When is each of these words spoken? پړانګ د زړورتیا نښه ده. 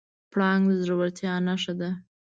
پړانګ 0.31 0.63
د 0.69 0.71
زړورتیا 0.83 1.33
نښه 1.47 1.73
ده. 1.79 1.89